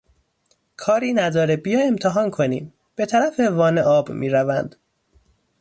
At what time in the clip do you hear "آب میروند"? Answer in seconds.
3.77-4.75